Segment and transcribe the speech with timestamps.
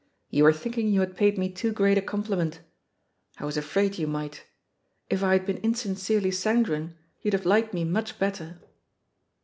[0.31, 2.61] "You were thinking you had paid me too great a compliment.
[3.37, 4.45] I was afraid you might!
[5.11, 8.59] If I had been insincerely san guine, you'd have liked me much better."